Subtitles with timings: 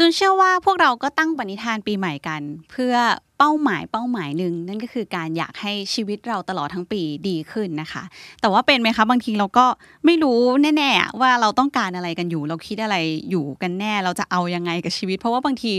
[0.00, 2.94] จุนเชื่อว่าพวกเราก็ตั้งปณิธานปีใหม่กัน เพื่อ
[3.38, 8.02] เป้าหมายเป้าหมายหนึ่งนั่นก็คือการอยากให้ชีวิตเราตลอดทั้งปีดีขึ้นนะคะ
[8.40, 9.66] แต่ว่าเป็นไหมคะบางทีเราก็
[10.04, 10.38] ไม่รู้
[10.76, 12.96] แน่ๆว่าเราต้องการอะไรกันอยู่ เราคิดอะไร
[13.30, 15.72] อยู่กันแน่ เราจะเอายังไงกับชีวิต เพราะว่าบางที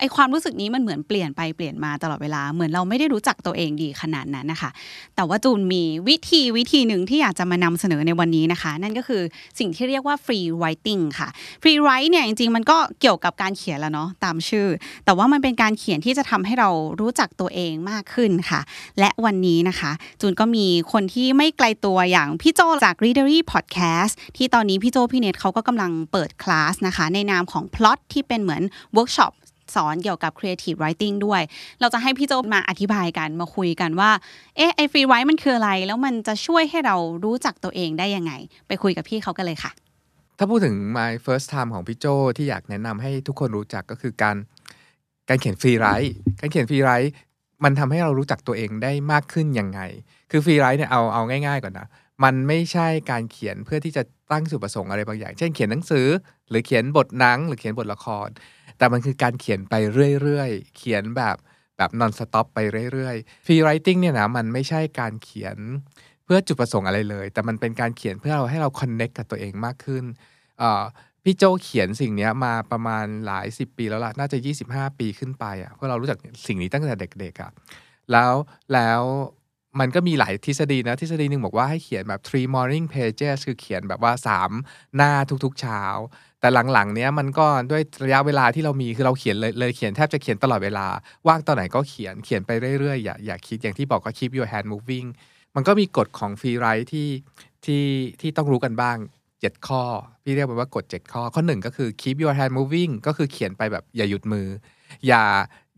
[0.00, 4.70] ไอความรู้สึกนี้มันเหมือนเปลี่ยนไปเปลี่ยนมาตลอดเวลาเหมือนเราไม่ได้รู้จักตัวเองดีขนาดนั้นนะคะ
[5.16, 9.22] แต่ว่าจูนมีวิธีวิธีหนึ่งที่อยากจะมานำเสนอในวันนี้นะคะ นั่นก็คือ
[9.58, 11.28] สิ่งที่เรียกว่า free writing ค่ะ
[11.62, 14.68] free write เนี่ยจริงๆ มันก็เกี่ยวกับการเขียนแล้วเนาะตามชื่อ
[15.04, 16.70] แต่ว่ามันเป็นการเขียนที่จะทำให้เรา
[17.00, 18.60] รู้จักตัวเองมากขึ้นค่ะ
[19.00, 28.62] และวันนี้นะคะ จูนก็มีคนที่ไม่ไกลตัวอย่างพี่โจจาก Readery Podcast ที่ตอนนี้พี่โจพี่เนทเขาก็กำลังเปิดคลาสนะคะในนามของ Plot ที่เป็นเหมือน
[28.94, 29.32] เวิร์กช็อป
[29.74, 31.42] สอนเกี่ยวกับ Creative Writing ด้วย
[31.80, 34.10] เราจะให้พี่โจมาอธิบายกันมาคุยกันว่า
[34.56, 38.32] เอ๊ะไอ free write มันคืออะไร แล้วมันจะช่วยให้เรารู้จักตัวเองได้ยังไง
[38.68, 39.70] ไปคุยกับพี่เขากันเลยค่ะ
[40.38, 42.06] ถ้าพูดถึง my first time ของพี่โจ
[42.36, 44.36] ที่อยากแนะนำให้ทุกคนรู้จักก็คือการ
[45.28, 47.12] การเขียน free write การเขียน free write
[47.64, 49.80] มันทำให้เรารู้จักตัวเองได้มากขึ้นยังไง
[50.30, 51.86] คือ free write เนี่ยเอาเอาง่าย ๆก่อนนะ
[52.24, 56.06] มันไม่ใช่การเขียนเพื่อที่จะตั้งจุดประสงค์อะไรบางอย่าง เช่นเขียนหนังสือ
[56.48, 58.28] หรือเขียนบทหนัง หรือเขียนบทละคร
[58.78, 59.74] แต่มันคือการเขียนไป
[60.22, 61.36] เรื่อยๆ เขียนแบบ
[61.76, 62.58] แบบ non stop ไป
[62.92, 65.56] เรื่อยๆ free writing เนี่ยนะมันไม่ใช่การเขียน
[66.24, 70.04] เพื่อจุดประสงค์อะไรเลย แต่มันเป็นการเขียนเพื่อเราให้เรา connect กับตัวเองมากขึ้น
[71.24, 74.38] พี่โจเขียนสิ่งนี้มาประมาณหลายสิบปีแล้วล่ะน่าจะ
[74.68, 77.50] 25 ปีขึ้นไปอะเพราะเรารู้จักสิ่งนี้ตั้งแต่เด็กๆอะ
[78.12, 78.32] แล้ว
[78.72, 79.02] แล้ว
[79.80, 84.12] มันก็มีหลายทฤษฎีนะ ทฤษฎีหนึ่งบอกว่าให้เขียนแบบ three morning pages คือเขียนแบบว่า
[84.54, 85.12] 3 หน้า
[85.44, 85.82] ทุกๆเช้า
[86.40, 90.86] แต่หลังๆ เนี้ยมันก็ด้วยระยะเวลาที่เรามีคือเราเขียนเลยเลยเขียนแทบจะเขียนตลอดเวลา
[91.26, 92.50] ว่างตอนไหนก็เขียนเขียนไป
[92.80, 95.08] เรื่อยๆ อย่าอย่าคิดอย่างที่บอกก็ keep your hand moving
[95.54, 97.08] มันก็มีกฎของ free write ที่
[97.64, 97.84] ที่
[98.20, 98.96] ที่ต้องรู้กันบ้าง
[99.32, 99.82] 7 ข้อ
[100.24, 104.48] พี่เรียกมันว่ากฎ7ข้อ ข้อ 1 ก็คือ keep your hand moving ก็คือเขียนไปแบบอย่าหยุดมือ
[105.06, 105.22] อย่า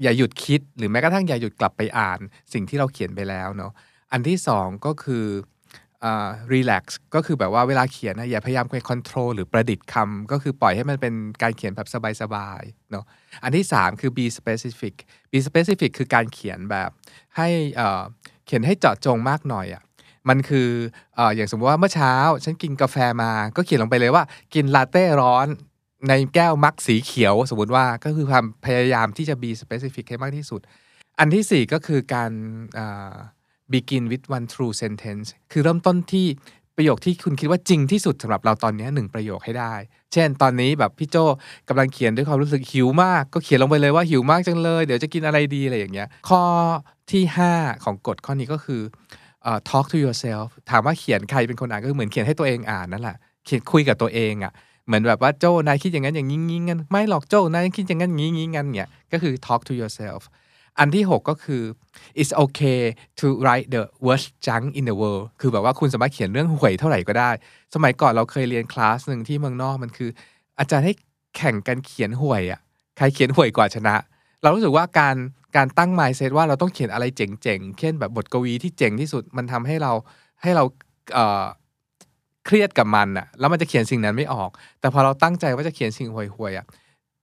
[0.03, 2.21] อย่าหยุดคิดหรือแม้กระทั่งอย่าหยุดกลับไปอ่าน
[2.53, 3.73] สิ่งที่เราเขียนไปแล้วเนาะ
[4.13, 5.27] อันที่2ก็คือ
[6.05, 11.89] อ่า relax ก็คือแบบว่าเวลาเขียนนะอย่าพยายามไป control หรือประดิษฐ์คำก็คือปล่อยให้มันเป็นการเขียนแบบ
[12.23, 13.05] สบายๆเนาะ
[13.43, 14.95] อันที่ 3 คือ be specific
[15.31, 16.91] be specific คือการเขียนแบบ
[17.37, 17.49] ให้
[18.47, 19.83] เขียนให้เจาะจงมากหน่อยอะ่ะ
[20.29, 20.69] มันคือ
[21.19, 22.15] ออย่างสมมติว่าเมื่อเช้า
[22.45, 25.47] ฉันกินกาแฟมา ก็เขียนลงไปเลยว่ากินลาเต้ร้อน
[26.09, 30.61] ในแก้วมักสีเขียว สมมติว่าก็คือความพยายามที่จะ be specific ให้มากที่สุด
[31.19, 32.31] อันที่ 4 ก็คือการ
[33.75, 36.27] begin with one true sentence คือเริ่มต้นที่
[36.77, 39.75] ประโยคที่คุณคิดว่าจริงที่สุดสำหรับเราตอนนี้หนึ่งประโยคให้ได้
[40.13, 41.17] เช่น ตอนนี้แบบพี่โจ
[41.69, 46.43] กำลังเขียนด้วยความรู้สึกหิวมาก ก็เขียนลงไปเลยว่าหิวมากจังเลย เดี๋ยวจะกินอะไรดีอะไรอย่างเงี้ย ข้อ
[47.13, 47.23] ที่
[47.55, 48.83] 5 ของกฎข้อนี้ก็คือ
[49.47, 54.53] อ่อ talk to yourself ถามว่าเขียนใครเป็นคนอ่านก็คือเหมือนเขียนให้ตัวเองอ่านนั่นแหละ เขียนคุยกับตัวเองอะ่ะ
[54.87, 60.23] เหมือนแบบว่าโจนายคิดอย่างนั้นอย่างนี้งี้งั้นไม่หรอกโจนายคิดอย่างนั้นงี้งี้งั้นเนี่ย ก็คือ talk to yourself
[60.79, 61.63] อันที่ 6 ก็คือ
[62.21, 62.81] it's okay
[63.21, 67.31] to write the worst junk in the world คือแบบว่าคุณสามารถเขียนเรื่องห่วยเท่าไหร่ก็ได้
[67.75, 70.11] สมัยก่อนเราเคยเรียนคลาสหนึ่งที่เมืองนอกมันคือ
[70.59, 70.93] อาจารย์ให้
[71.37, 72.61] แข่งกันเขียนห่วยอะ่ะ
[72.97, 73.95] ใครเขียนห่วยกว่าชนะ
[74.43, 75.17] เรารู้สึกว่าการ
[75.57, 79.93] การตั้ง mindset ว่าเราต้องเขียนอะไรเจ๋งๆ เช่นแบบบทกวีที่เจ๋งที่สุดมันทำให้เรา
[80.43, 80.65] ให้เรา
[81.15, 81.45] เอ่อ
[82.47, 84.51] เครียดกับมันอะแล้วมันจะเขียนสิ่งนั้นไม่ออก
[84.81, 86.67] แต่พอเราตั้งใจว่าจะเขียนสิ่งห่วยๆอะ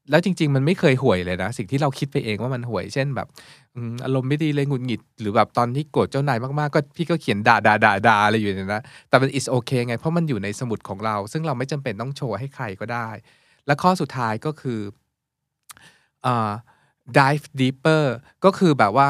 [0.09, 3.27] แล้วจริง ๆ มันไม่เคยห่วยเลยนะ สิ่งที่เราคิดไปเองว่ามันห่วย เช่นแบบ
[4.05, 13.07] อารมณ์ไม่ดีเลยหงุดหงิด หรือแบบตอนที่โกรธเจ้านายมากๆ ก็พี่ก็เขียนด่าด่าด่าด่าอะไรอยู่เนี่ยนะ แต่มัน is okay ไง เพราะมันอยู่ในสมุดของเรา ซึ่งเราไม่จำเป็นต้องโชว์ให้ใครก็ได้
[13.65, 14.79] และข้อสุดท้ายก็คือ
[17.17, 18.03] dive deeper
[18.45, 19.09] ก็คือแบบว่า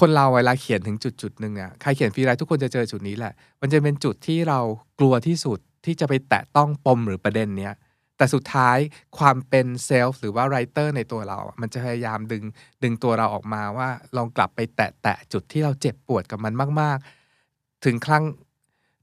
[0.08, 4.60] นเราเวลาเขียนถึงจุดจุดหนึ่งอะใครเขียน free write ทุกคนจะเจอจุดนี้แหละ มันจะเป็นจุดที่เรา
[4.98, 7.74] กลัวที่สุดที่จะไปแตะต้องปมหรือประเด็นเนี้ย
[8.18, 8.78] แต่สุดท้าย
[9.18, 12.44] ความเป็นเซลฟ์หรือว่าไรเตอร์ในตัวเรา มันจะพยายามดึง
[12.82, 16.98] ดึงตัวเราออกมาว่าลองกลับไปแตะแตะจุดที่เราเจ็บปวดกับมันมาก
[17.40, 18.24] ๆ ถึงครั้ง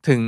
[0.08, 0.22] ถึง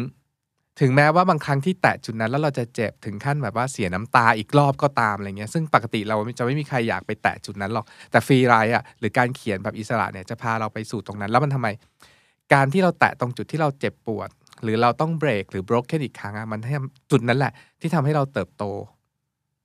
[0.82, 11.68] ถึงแม้ว่าบางครั้งที่แตะจุดนั้นแล้วเราจะเจ็บถึงขั้นแบบว่าเสียน้ำตาอีกรอบก็ตามอะไรเงี้ยซึ่งปกติเราจะไม่มีใครอยากไปแตะจุดนั้นหรอกแต่ฟรีไรอะหรือการเขียนแบบอิสระเนี่ยจะพาเราไปสู่ตรงนั้น แล้วมันทำไม
[12.54, 14.30] การที่เราแตะตรงจุดที่เราเจ็บปวด
[14.64, 16.76] หรือเราต้องเบรกหรือ broken อีกครั้งอะมันให้
[17.12, 18.64] จุดนั้นแหละ ที่ทำให้เราเติบโต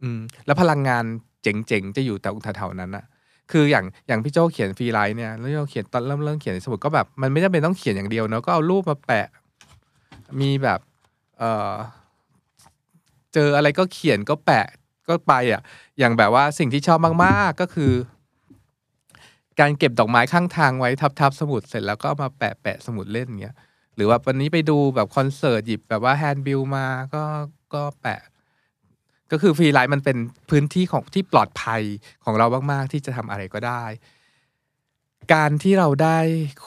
[0.03, 1.05] อืม แล้วพลังงาน
[1.43, 3.05] เจ๋งๆ จะอยู่แต่แถวๆนั้นอะ
[3.51, 9.27] คืออย่างอย่างพี่โจเขียนฟรีไลท์เนี่ยแล้วเราเขียนตอนเริ่มเริ่มเขียนสมุดก็แบบมันไม่จำเป็นต้องเขียนอย่างเดียวเนอะก็เอารูปมาแปะ
[10.41, 10.81] มีแบบ
[11.39, 11.75] เออ
[13.35, 14.67] เจออะไรก็เขียนก็แปะ
[15.09, 15.63] ก็ไปอะ
[15.99, 17.93] อย่างแบบว่าสิ่งที่ชอบมากๆก็คือ
[19.61, 20.91] การเก็บดอกไม้ข้างทางไว้
[21.21, 23.57] ทับๆสมุดเสร็จแล้วก็มาแปะแปะสมุดเล่นเงี้ย
[23.97, 27.25] หรือว่าวันนี้ไปดูแบบคอนเสิร์ตหยิบแบบว่า handbill มาก็
[27.75, 28.21] ก็แปะ
[29.31, 30.17] ก็คือ free write มันเป็น
[30.51, 31.83] พื้นที่ของที่ปลอดภัย
[32.25, 33.85] ของเรามากๆ ที่จะทำอะไรก็ได้
[35.35, 36.19] การที่เราได้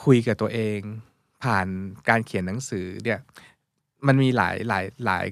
[0.04, 0.80] คุยกับตัวเอง
[1.44, 1.68] ผ่าน
[2.10, 3.20] การเขียนหนังสือเนี่ย
[4.08, 5.26] มันมีหลายหลายหลาย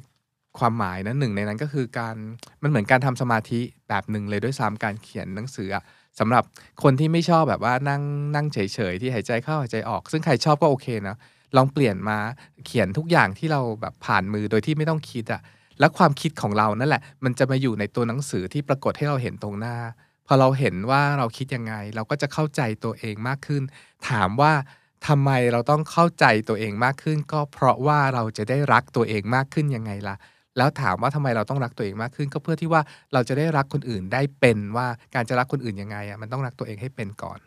[0.60, 2.16] ความหมายนะหนึ่งในนั้นก็คือการ
[2.64, 5.84] มันเหมือนการทำสมาธิแบบหนึ่งเลยด้วยซ้ำการเขียนหนังสืออะ
[6.20, 6.44] สำหรับ
[6.84, 8.02] คนที่ไม่ชอบแบบว่านั่ง
[8.36, 8.58] นั่งเฉ
[8.92, 11.18] ยๆที่หายใจเข้าหายใจออก ซึ่งใครชอบก็โอเคนะ
[11.56, 12.18] ลองเปลี่ยนมา
[12.66, 15.42] เขียนทุกอย่างที่เราแบบผ่านมือโดยที่ไม่ต้องคิดอะ
[15.80, 19.76] แล้วความคิดของเรานั่นแหละ มันจะมาอยู่ในตัวหนังสือที่ปรากฏให้เราเห็นตรงหน้า
[20.28, 23.64] พอเราเห็นว่าเราคิดยังไง เราก็จะเข้าใจตัวเองมากขึ้น
[24.10, 24.54] ถามว่า
[25.08, 30.16] ทำไมเราต้องเข้าใจตัวเองมากขึ้น ก็เพราะว่าเราจะได้รักตัวเองมากขึ้นยังไงล่ะ
[30.58, 32.82] แล้วถามว่าทำไมเราต้องรักตัวเองมากขึ้น ก็เพื่อที่ว่า
[33.14, 37.40] เราจะได้รักคนอื่นได้เป็นว่าการจะรักคนอื่นยังไงอะมันต้องรักตัวเองให้เป็นก่อน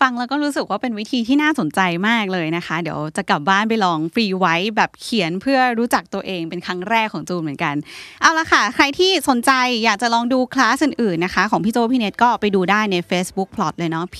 [0.00, 7.74] ฟังแล้วก็รู้สึกว่าเป็นวิธีที่น่าสนใจมากเลยนะคะ เดี๋ยวจะกลับบ้านไปลองฟรีไว้แบบเขียนเพื่อรู้จักตัวเองเป็นครั้งแรกของจูนเหมือนกัน
[8.20, 9.52] เอาละค่ะ ใครที่สนใจ
[9.84, 14.18] อยากจะลองดูคลาสอื่นๆนะคะ ของพี่โจพี่เนทก็ไปดูได้ใน Facebook Plot เลยเนาะ P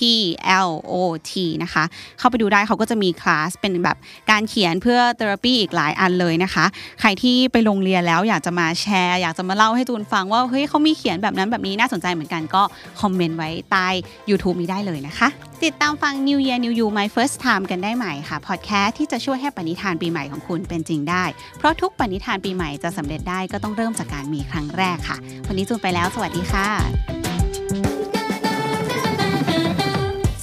[0.69, 0.93] L O
[1.29, 1.33] T
[1.63, 1.83] นะคะ
[2.19, 3.97] เข้าไปดูได้เขาก็จะมีคลาสเป็นแบบ
[4.31, 6.65] การเขียนเพื่อเทอราปีอีกหลายอันเลยนะคะ
[7.01, 12.63] ใครที่ไปโรงเรียนแล้วอยากจะมาแชร์ อยากจะมาเล่าให้จูนฟังว่าเฮ้ยเขามีเขียนแบบนั้นแบบนี้น่าสนใจเหมือนกันก็
[13.01, 13.87] คอมเมนต์ไว้ใต้
[14.29, 15.29] YouTube นี้ได้เลยนะคะ
[15.65, 21.23] ติดตามฟัง New Year New You My First Time กันได้ใหม่ค่ะ พอดแคสต์ที่จะช่วยให้ปณิธานปีใหม่ของคุณเป็นจริงได้
[21.57, 25.17] เพราะทุกปณิธานปีใหม่จะสำเร็จได้ก็ต้องเริ่มจากการมีครั้งแรกค่ะ
[25.47, 26.67] วันนี้จูนไปแล้ว สวัสดีค่ะ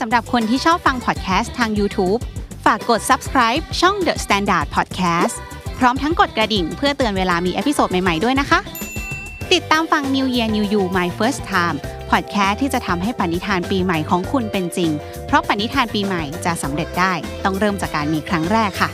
[0.01, 2.21] สำหรับคนที่ชอบฟังพอดแคสต์ทาง YouTube
[2.65, 5.35] ฝากกด subscribe ช่อง The Standard Podcast
[5.79, 8.61] พร้อมทั้งกดกระดิ่งเพื่อเตือนเวลามี episode ใหม่ ๆ ด้วยนะคะ
[9.53, 11.79] ติดตามฟัง New Year New You My First Time
[12.13, 14.91] พอดแคสต์ที่จะทำให้ปณิธานปีใหม่ของคุณเป็นจริง
[15.27, 17.13] เพราะปณิธานปีใหม่จะสำเร็จได้
[17.45, 18.91] ต้องเริ่มจากการมีครั้งแรกค่ะ